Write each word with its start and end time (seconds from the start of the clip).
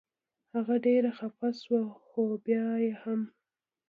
هغه 0.53 0.75
ډېره 0.85 1.09
خفه 1.17 1.47
شوه 1.61 1.81
خو 2.05 2.21
بیا 2.45 2.65
یې 2.85 2.91
هم. 3.01 3.21